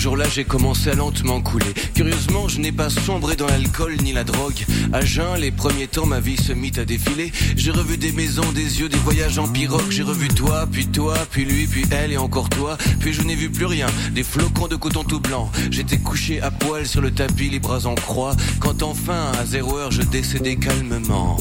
Jour-là, 0.05 0.25
j'ai 0.29 0.43
commencé 0.43 0.91
à 0.91 0.93
lentement 0.93 1.41
couler. 1.41 1.73
Curieusement, 1.95 2.47
je 2.47 2.59
n'ai 2.59 2.71
pas 2.71 2.91
sombré 2.91 3.35
dans 3.35 3.47
l'alcool 3.47 3.95
ni 4.03 4.13
la 4.13 4.23
drogue. 4.23 4.63
À 4.93 5.01
jeun, 5.01 5.35
les 5.39 5.49
premiers 5.49 5.87
temps, 5.87 6.05
ma 6.05 6.19
vie 6.19 6.37
se 6.37 6.53
mit 6.53 6.71
à 6.77 6.85
défiler. 6.85 7.31
J'ai 7.55 7.71
revu 7.71 7.97
des 7.97 8.11
maisons, 8.11 8.51
des 8.53 8.81
yeux, 8.81 8.87
des 8.87 8.99
voyages 8.99 9.39
en 9.39 9.47
pirogue. 9.47 9.89
J'ai 9.89 10.03
revu 10.03 10.27
toi, 10.27 10.67
puis 10.71 10.85
toi, 10.85 11.15
puis 11.31 11.43
lui, 11.43 11.65
puis 11.65 11.85
elle 11.89 12.11
et 12.11 12.17
encore 12.17 12.49
toi. 12.49 12.77
Puis 12.99 13.13
je 13.13 13.23
n'ai 13.23 13.33
vu 13.33 13.49
plus 13.49 13.65
rien. 13.65 13.87
Des 14.11 14.21
flocons 14.21 14.67
de 14.67 14.75
coton 14.75 15.03
tout 15.03 15.19
blanc. 15.19 15.51
J'étais 15.71 15.97
couché 15.97 16.39
à 16.39 16.51
poil 16.51 16.85
sur 16.85 17.01
le 17.01 17.09
tapis, 17.09 17.49
les 17.49 17.59
bras 17.59 17.87
en 17.87 17.95
croix. 17.95 18.35
Quand 18.59 18.83
enfin, 18.83 19.31
à 19.41 19.43
zéro 19.47 19.75
heure, 19.75 19.89
je 19.89 20.03
décédais 20.03 20.57
calmement. 20.57 21.37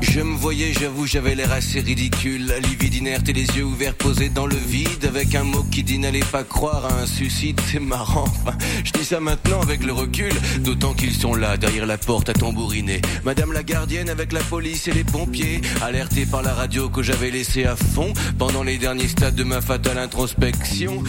Je 0.00 0.20
me 0.20 0.36
voyais, 0.36 0.72
j'avoue, 0.72 1.06
j'avais 1.06 1.34
l'air 1.34 1.52
assez 1.52 1.80
ridicule. 1.80 2.52
Livide, 2.62 2.94
inerte 2.94 3.28
et 3.28 3.32
les 3.32 3.46
yeux 3.46 3.64
ouverts 3.64 3.94
posés 3.94 4.28
dans 4.28 4.46
le 4.46 4.56
vide. 4.56 5.04
Avec 5.06 5.34
un 5.34 5.44
mot 5.44 5.64
qui 5.70 5.82
dit 5.82 5.98
n'allez 5.98 6.20
pas 6.20 6.44
croire 6.44 6.84
à 6.86 7.02
un 7.02 7.06
suicide, 7.06 7.60
c'est 7.72 7.80
marrant. 7.80 8.24
Enfin, 8.24 8.56
je 8.84 8.92
dis 8.92 9.04
ça 9.04 9.20
maintenant 9.20 9.60
avec 9.60 9.84
le 9.84 9.92
recul. 9.92 10.32
D'autant 10.60 10.94
qu'ils 10.94 11.14
sont 11.14 11.34
là, 11.34 11.56
derrière 11.56 11.86
la 11.86 11.98
porte 11.98 12.28
à 12.28 12.32
tambouriner. 12.32 13.00
Madame 13.24 13.52
la 13.52 13.62
gardienne 13.62 14.08
avec 14.08 14.32
la 14.32 14.40
police 14.40 14.86
et 14.88 14.92
les 14.92 15.04
pompiers. 15.04 15.60
Alertés 15.82 16.26
par 16.26 16.42
la 16.42 16.54
radio 16.54 16.88
que 16.88 17.02
j'avais 17.02 17.30
laissé 17.30 17.64
à 17.64 17.76
fond. 17.76 18.12
Pendant 18.38 18.62
les 18.62 18.78
derniers 18.78 19.08
stades 19.08 19.34
de 19.34 19.44
ma 19.44 19.60
fatale 19.60 19.98
introspection. 19.98 21.02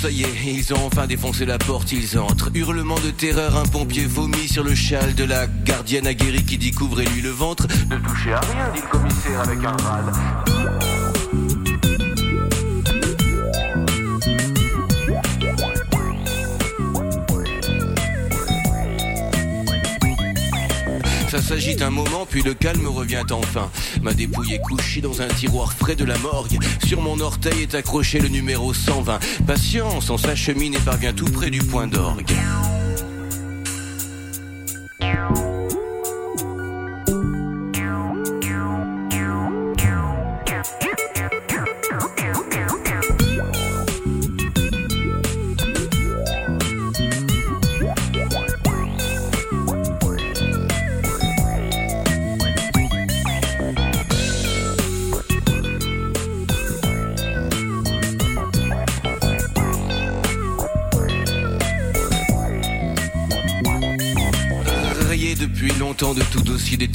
Ça 0.00 0.10
y 0.10 0.22
est, 0.22 0.28
ils 0.46 0.72
ont 0.72 0.86
enfin 0.86 1.06
défoncé 1.06 1.44
la 1.44 1.58
porte, 1.58 1.92
ils 1.92 2.18
entrent. 2.18 2.50
Hurlement 2.54 2.98
de 3.00 3.10
terreur, 3.10 3.56
un 3.58 3.66
pompier 3.66 4.06
vomit 4.06 4.48
sur 4.48 4.64
le 4.64 4.74
châle 4.74 5.14
de 5.14 5.24
la 5.24 5.46
gardienne 5.46 6.06
aguerrie 6.06 6.44
qui 6.44 6.56
dit 6.56 6.70
couvrez-lui 6.70 7.20
le 7.20 7.28
ventre. 7.28 7.66
Ne 7.90 7.96
touchez 7.96 8.32
à 8.32 8.40
rien, 8.40 8.70
dit 8.74 8.80
le 8.80 8.88
commissaire 8.88 9.40
avec 9.40 9.58
un 9.62 9.76
râle. 9.76 10.89
Ça 21.30 21.40
s'agite 21.40 21.80
un 21.80 21.90
moment, 21.90 22.26
puis 22.28 22.42
le 22.42 22.54
calme 22.54 22.88
revient 22.88 23.22
enfin. 23.30 23.70
Ma 24.02 24.12
dépouille 24.12 24.54
est 24.54 24.58
couchée 24.58 25.00
dans 25.00 25.22
un 25.22 25.28
tiroir 25.28 25.72
frais 25.74 25.94
de 25.94 26.04
la 26.04 26.18
morgue. 26.18 26.58
Sur 26.84 27.02
mon 27.02 27.20
orteil 27.20 27.62
est 27.62 27.76
accroché 27.76 28.18
le 28.18 28.26
numéro 28.26 28.74
120. 28.74 29.20
Patience, 29.46 30.10
on 30.10 30.18
s'achemine 30.18 30.74
et 30.74 30.80
parvient 30.80 31.12
tout 31.12 31.26
près 31.26 31.50
du 31.50 31.60
point 31.60 31.86
d'orgue. 31.86 32.32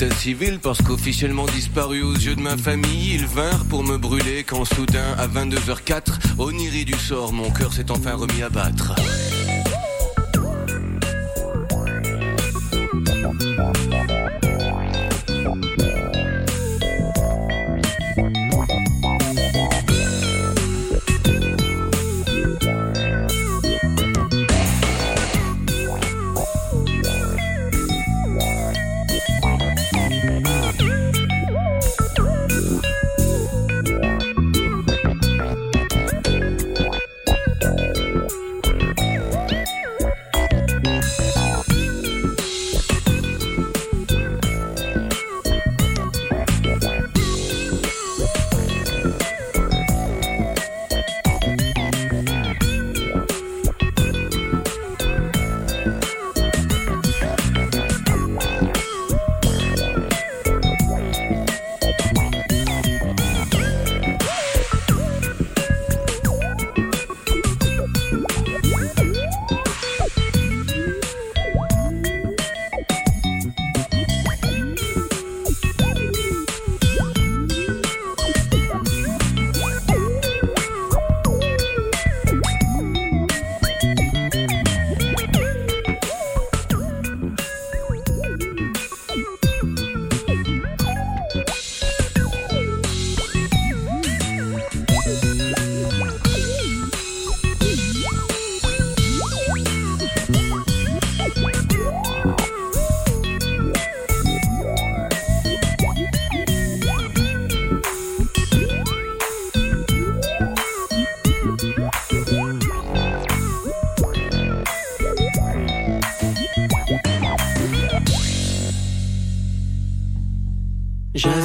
Civil 0.04 0.60
parce 0.62 0.82
qu'officiellement 0.82 1.46
disparu 1.46 2.04
aux 2.04 2.14
yeux 2.14 2.36
de 2.36 2.42
ma 2.42 2.58
famille, 2.58 3.14
ils 3.16 3.26
vinrent 3.26 3.66
pour 3.66 3.84
me 3.84 3.98
brûler 3.98 4.44
quand 4.44 4.66
soudain 4.66 5.16
à 5.18 5.28
22h04, 5.28 6.38
au 6.38 6.52
niri 6.52 6.86
du 6.86 6.94
sort, 6.94 7.32
mon 7.32 7.50
cœur 7.52 7.72
s'est 7.74 7.90
enfin 7.92 8.16
remis 8.16 8.42
à 8.42 8.50
battre. 8.50 8.94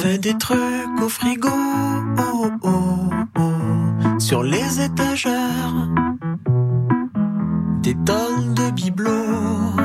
J'avais 0.01 0.17
des 0.17 0.35
trucs 0.35 0.99
au 0.99 1.07
frigo, 1.09 1.47
oh, 2.17 2.49
oh, 2.63 2.69
oh, 3.37 4.19
sur 4.19 4.41
les 4.41 4.81
étagères, 4.81 5.75
des 7.83 7.93
tonnes 8.03 8.55
de 8.55 8.71
bibelots. 8.71 9.75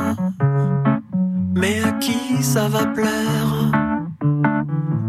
Mais 1.54 1.82
à 1.82 1.92
qui 1.92 2.42
ça 2.42 2.66
va 2.66 2.86
plaire? 2.86 3.70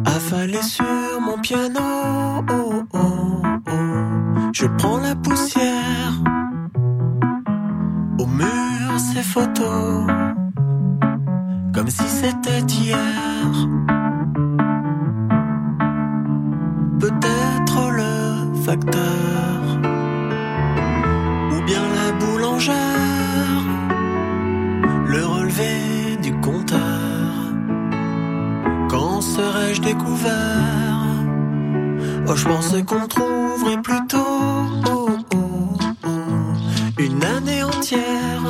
Affalé 0.06 0.62
sur 0.62 1.22
mon 1.22 1.38
piano, 1.40 2.44
oh, 2.52 2.84
oh, 2.94 3.00
oh, 3.66 4.50
je 4.52 4.66
prends 4.78 4.98
la 4.98 5.16
poussière. 5.16 6.22
Au 8.20 8.26
mur, 8.26 9.00
ces 9.00 9.24
photos, 9.24 10.06
comme 11.74 11.90
si 11.90 12.04
c'était 12.10 12.60
hier. 12.60 13.97
ou 21.52 21.62
bien 21.66 21.82
la 21.96 22.12
boulangère, 22.14 23.64
le 25.06 25.26
relevé 25.26 26.18
du 26.22 26.34
compteur. 26.40 26.78
Quand 28.90 29.22
serais-je 29.22 29.82
découvert? 29.82 30.88
Oh, 32.28 32.36
je 32.36 32.46
pensais 32.46 32.84
qu'on 32.84 33.08
trouverait 33.08 33.82
plutôt 33.82 34.18
oh, 34.92 35.10
une 36.98 37.24
année 37.24 37.64
entière 37.64 38.44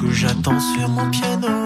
que 0.00 0.10
j'attends 0.10 0.60
sur 0.60 0.88
mon 0.88 1.10
piano. 1.10 1.57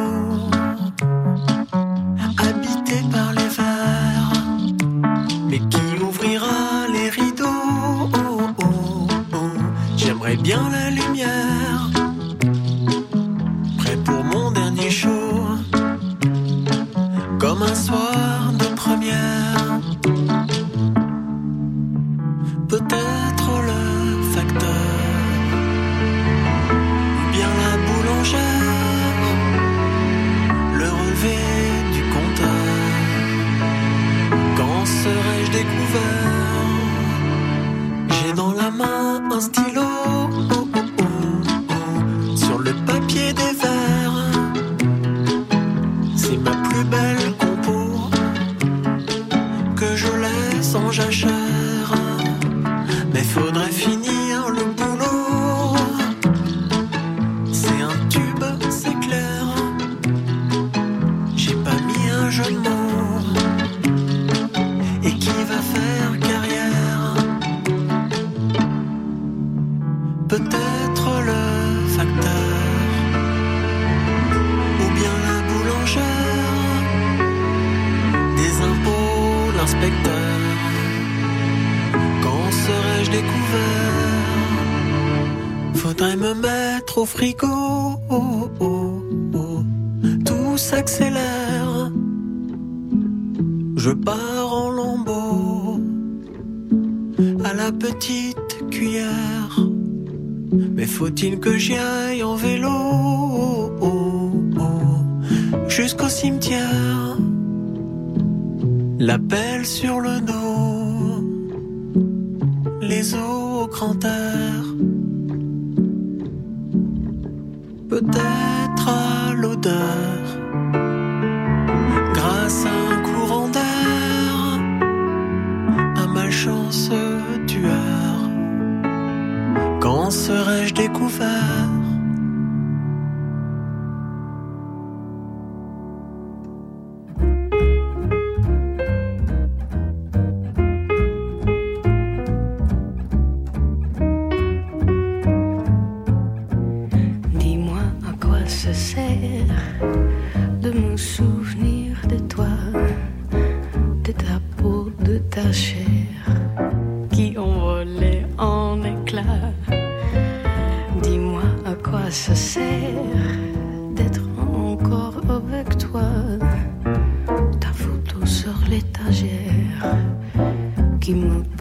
qui 171.12 171.18
monte 171.18 171.51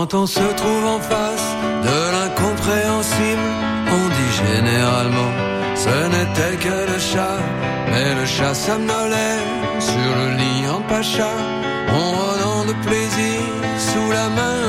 Quand 0.00 0.14
on 0.14 0.26
se 0.26 0.40
trouve 0.56 0.84
en 0.86 0.98
face 0.98 1.48
de 1.84 1.98
l'incompréhensible, 2.14 3.48
on 3.98 4.08
dit 4.08 4.32
généralement 4.46 5.32
ce 5.74 5.94
n'était 6.12 6.56
que 6.56 6.90
le 6.90 6.98
chat, 6.98 7.38
mais 7.90 8.14
le 8.14 8.24
chat 8.24 8.54
somnolait 8.54 9.44
sur 9.78 10.10
le 10.20 10.36
lit 10.38 10.68
en 10.70 10.80
pacha, 10.88 11.28
on 11.92 12.12
renonce 12.12 12.66
de 12.68 12.76
plaisir 12.86 13.40
sous 13.76 14.10
la 14.10 14.28
main. 14.30 14.59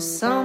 pressão. 0.00 0.39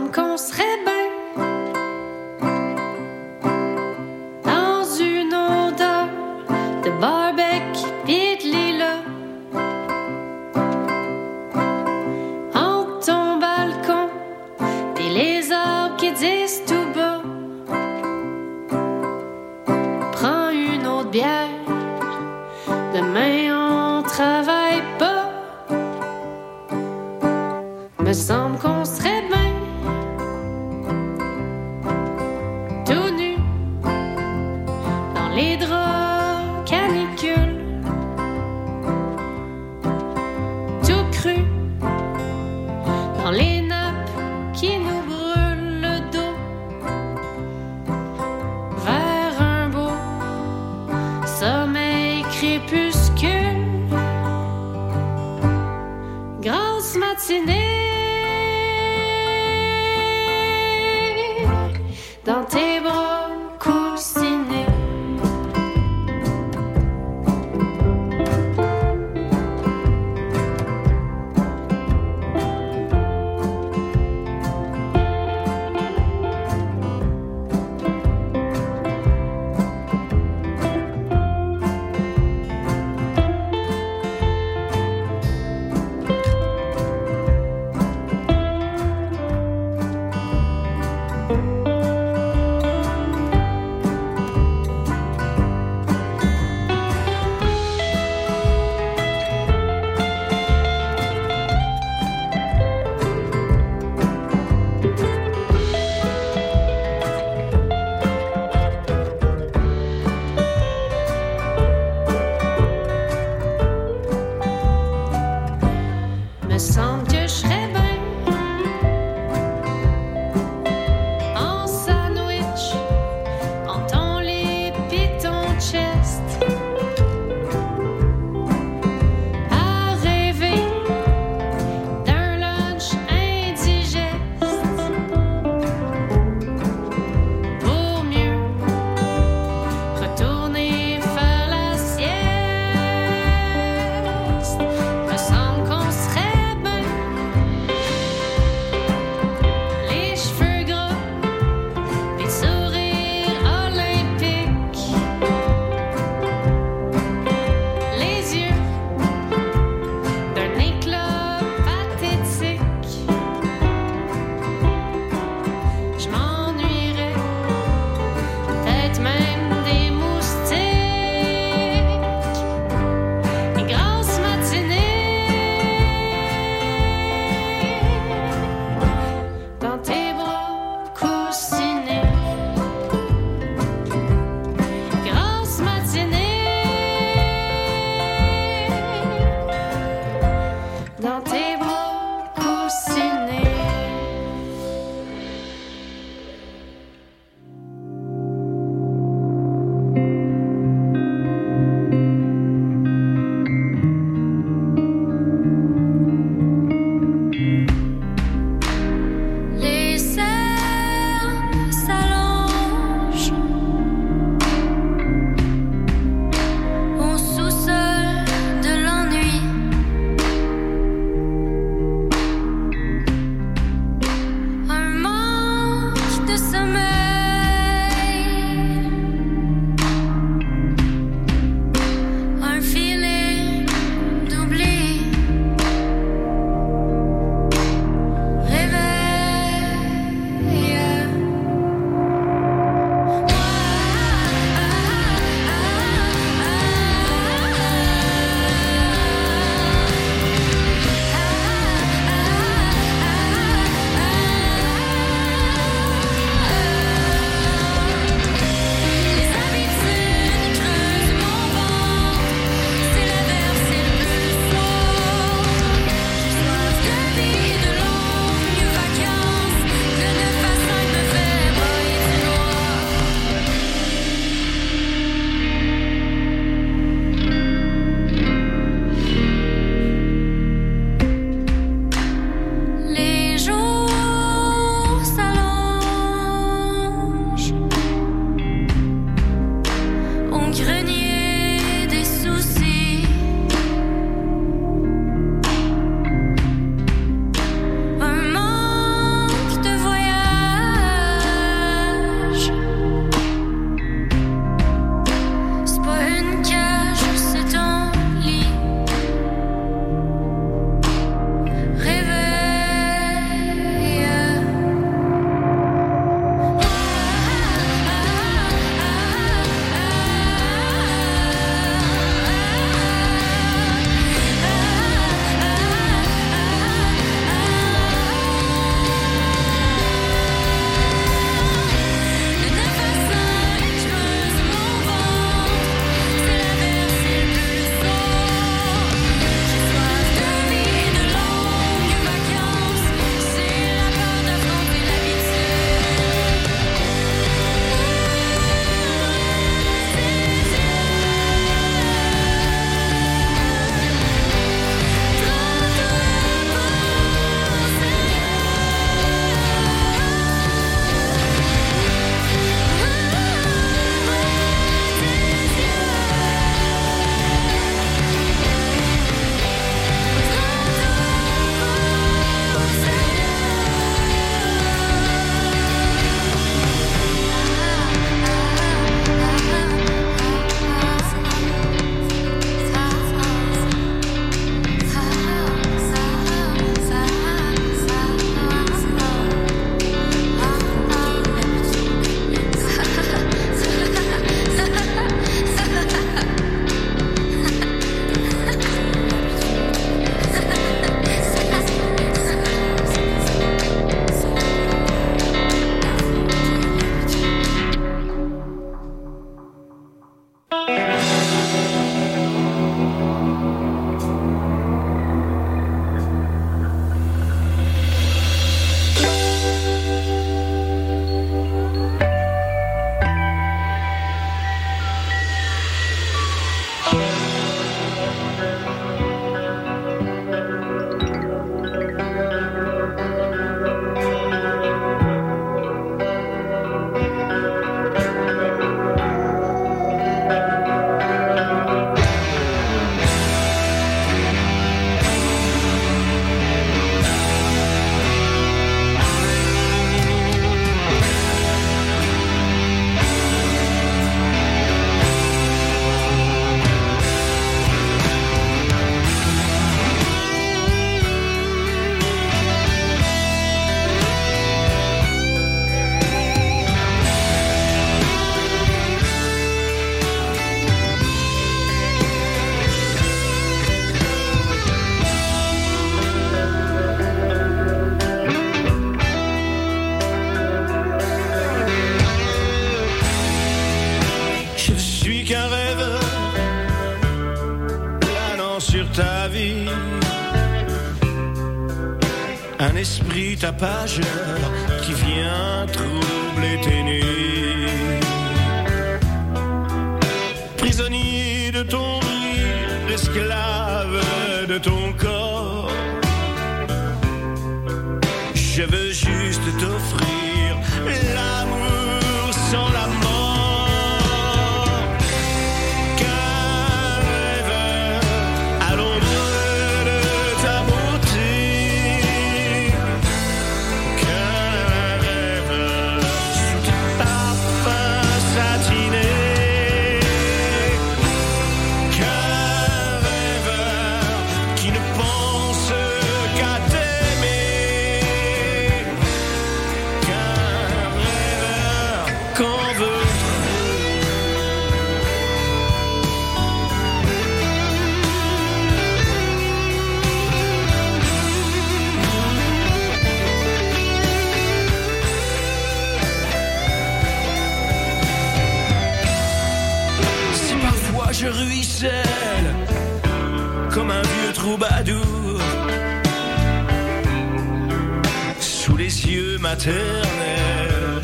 sous 568.39 568.77
les 568.77 569.05
yeux 569.05 569.37
maternels 569.39 571.01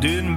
d'une 0.00 0.36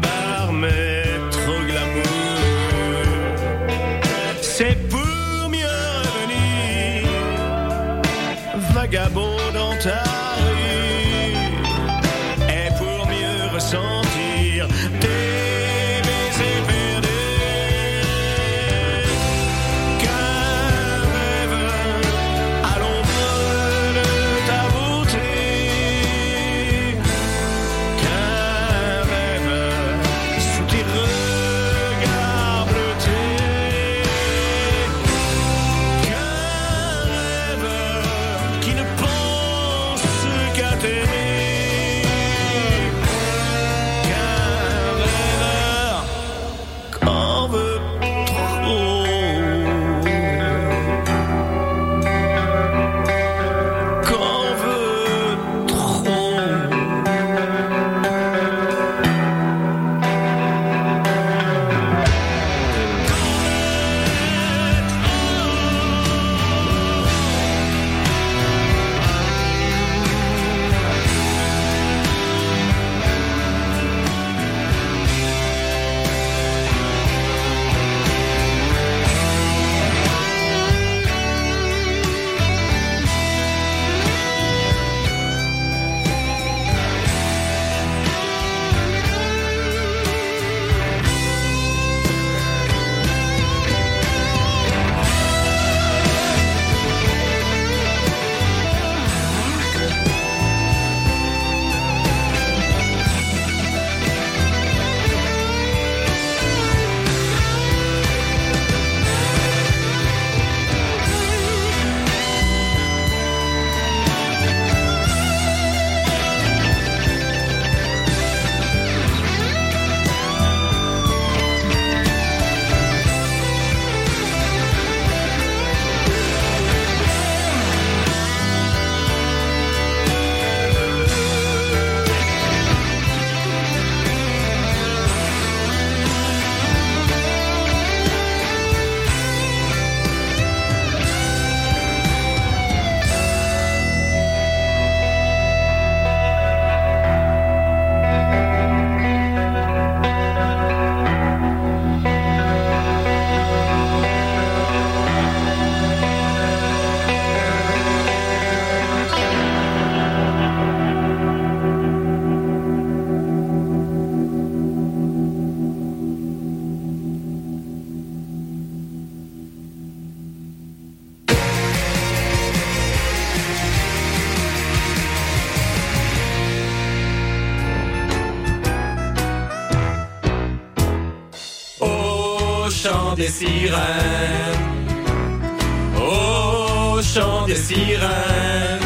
au 185.98 187.02
chant 187.02 187.46
des 187.46 187.56
sirènes, 187.56 188.80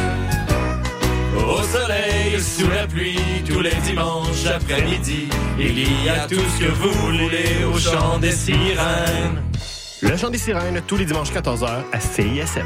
au 1.36 1.62
soleil, 1.64 2.42
sous 2.42 2.70
la 2.70 2.88
pluie, 2.88 3.44
tous 3.48 3.62
les 3.62 3.76
dimanches 3.86 4.46
après-midi, 4.46 5.30
il 5.60 6.04
y 6.04 6.10
a 6.10 6.28
tout 6.28 6.36
ce 6.36 6.66
que 6.66 6.72
vous 6.72 6.92
voulez 6.92 7.64
au 7.72 7.78
chant 7.78 8.18
des 8.20 8.32
sirènes. 8.32 9.44
Le 10.02 10.16
chant 10.16 10.30
des 10.30 10.38
sirènes, 10.38 10.82
tous 10.88 10.96
les 10.96 11.06
dimanches 11.06 11.32
14h 11.32 11.84
à 11.92 12.00
CISM. 12.00 12.66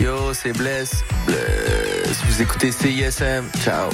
Yo, 0.00 0.34
c'est 0.34 0.52
Bless. 0.52 1.04
Bless. 1.26 2.22
Vous 2.28 2.42
écoutez 2.42 2.72
CISM. 2.72 3.44
Ciao. 3.62 3.90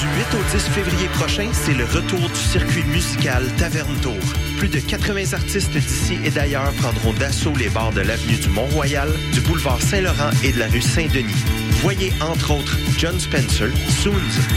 Du 0.00 0.06
8 0.06 0.34
au 0.34 0.56
10 0.56 0.68
février 0.70 1.08
prochain, 1.08 1.48
c'est 1.52 1.74
le 1.74 1.84
retour 1.84 2.18
du 2.18 2.34
circuit 2.34 2.84
musical 2.84 3.44
Taverne 3.56 3.94
Tour. 4.02 4.14
Plus 4.58 4.68
de 4.68 4.80
80 4.80 5.34
artistes 5.34 5.72
d'ici 5.72 6.18
et 6.24 6.30
d'ailleurs 6.30 6.72
prendront 6.72 7.12
d'assaut 7.12 7.54
les 7.56 7.68
bars 7.68 7.92
de 7.92 8.00
l'avenue 8.00 8.36
du 8.36 8.48
Mont-Royal, 8.48 9.08
du 9.32 9.40
boulevard 9.42 9.80
Saint-Laurent 9.80 10.30
et 10.42 10.52
de 10.52 10.58
la 10.58 10.66
rue 10.66 10.82
Saint-Denis. 10.82 11.55
Voyez 11.82 12.12
entre 12.20 12.52
autres 12.52 12.76
John 12.98 13.18
Spencer, 13.18 13.70
Soons, 14.02 14.14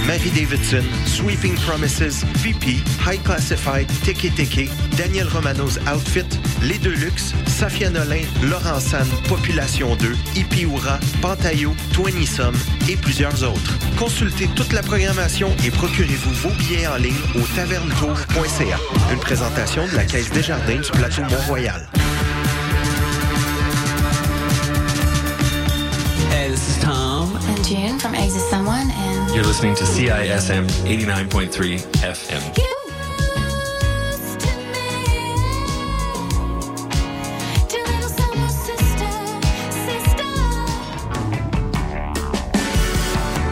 Mary 0.07 0.29
Davidson, 0.31 0.83
Sweeping 1.05 1.55
Promises, 1.55 2.25
VP, 2.37 2.77
High 3.05 3.21
Classified, 3.23 3.87
Teke 4.03 4.33
Teke, 4.33 4.69
Daniel 4.97 5.27
Romano's 5.27 5.79
Outfit, 5.91 6.25
Les 6.63 6.77
Deluxe, 6.77 7.33
Safia 7.47 7.89
Nolin, 7.89 8.23
Laurent 8.43 8.79
Population 9.27 9.95
2, 9.95 10.15
Ipiura, 10.35 10.99
Pantayo, 11.21 11.75
Twenty 11.93 12.27
et 12.89 12.95
plusieurs 12.95 13.43
autres. 13.43 13.77
Consultez 13.97 14.47
toute 14.55 14.73
la 14.73 14.81
programmation 14.81 15.51
et 15.65 15.71
procurez-vous 15.71 16.33
vos 16.33 16.55
billets 16.55 16.87
en 16.87 16.97
ligne 16.97 17.15
au 17.35 17.41
tavernetour.ca. 17.55 18.79
Une 19.11 19.19
présentation 19.19 19.85
de 19.87 19.95
la 19.95 20.05
Caisse 20.05 20.31
Desjardins 20.31 20.79
du 20.81 20.91
plateau 20.91 21.21
Mont-Royal. 21.23 21.87
June 27.69 27.99
from 27.99 28.15
Exit 28.15 28.41
Someone 28.49 28.89
and 28.89 29.35
You're 29.35 29.43
listening 29.43 29.75
to 29.75 29.83
CISM 29.83 30.65
89.3 30.87 31.77
FM. 32.01 32.41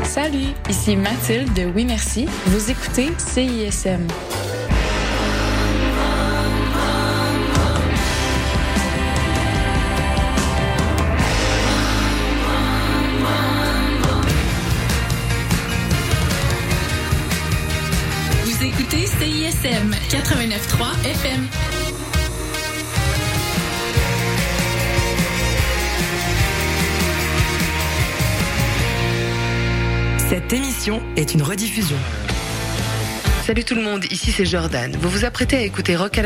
Salut, 0.04 0.56
ici 0.68 0.96
Mathilde 0.96 1.54
de 1.54 1.66
Oui 1.76 1.86
Merci. 1.86 2.28
Vous 2.48 2.72
écoutez 2.72 3.12
CISM. 3.20 4.08
Est 31.18 31.34
une 31.34 31.42
rediffusion. 31.42 31.98
Salut 33.42 33.64
tout 33.64 33.76
le 33.76 33.82
monde, 33.82 34.06
ici 34.12 34.32
c'est 34.32 34.46
Jordan. 34.46 34.96
Vous 35.02 35.10
vous 35.10 35.26
apprêtez 35.26 35.58
à 35.58 35.62
écouter 35.62 35.96
Rock 35.96 36.12
à 36.12 36.16